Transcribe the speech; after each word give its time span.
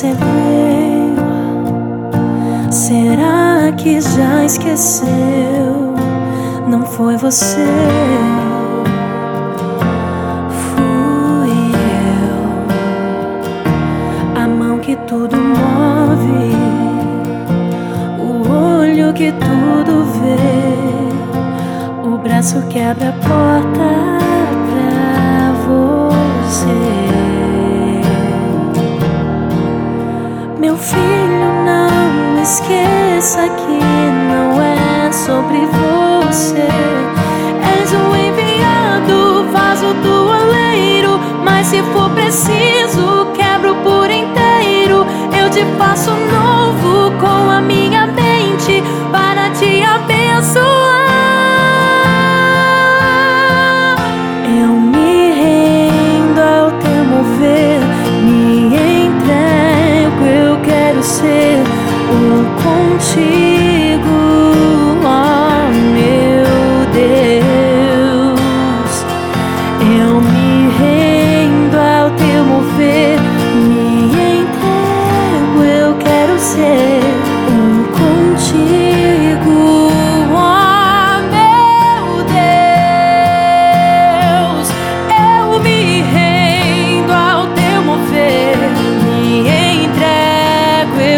você 0.00 0.14
veio? 0.14 1.14
Será 2.72 3.70
que 3.76 4.00
já 4.00 4.44
esqueceu? 4.46 5.94
Não 6.66 6.86
foi 6.86 7.18
você, 7.18 7.66
fui 10.48 11.50
eu. 12.16 12.40
A 14.42 14.48
mão 14.48 14.78
que 14.78 14.96
tudo 15.06 15.36
move, 15.36 16.56
o 18.18 18.48
olho 18.80 19.12
que 19.12 19.30
tudo 19.32 20.04
vê, 20.14 22.08
o 22.08 22.16
braço 22.16 22.62
que 22.70 22.80
abre 22.80 23.08
a 23.08 23.12
porta 23.12 24.18
pra 24.70 25.52
você. 25.66 26.79
Filho, 30.80 31.64
não 31.64 32.42
esqueça 32.42 33.48
que 33.48 33.80
não 34.28 34.60
é 34.60 35.12
sobre 35.12 35.66
você. 35.66 36.68
És 37.78 37.92
o 37.92 38.16
enviado, 38.16 39.46
vaso 39.52 39.92
do 39.94 40.28
oleiro. 40.28 41.20
Mas 41.44 41.66
se 41.68 41.82
for 41.92 42.10
preciso, 42.10 43.26
quebro 43.34 43.74
por 43.76 44.10
inteiro. 44.10 45.06
Eu 45.38 45.50
te 45.50 45.64
faço 45.78 46.10
novo 46.10 47.12
com 47.20 47.50
a 47.50 47.59
um 62.12 62.44
contigo, 62.62 64.08
meu 65.94 66.86
Deus. 66.92 68.40
Eu 69.80 70.20
me 70.20 70.68
rendo 70.78 71.76
ao 71.76 72.10
teu 72.10 72.44
mover, 72.44 73.18
me 73.54 74.06
entrego. 74.40 75.62
Eu 75.62 75.94
quero 75.96 76.38
ser 76.38 76.89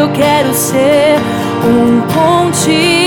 eu 0.00 0.08
quero 0.12 0.54
ser 0.54 1.18
um 1.62 2.00
ponte. 2.12 2.99